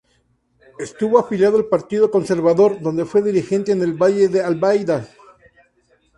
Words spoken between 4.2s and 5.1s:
de Albaida.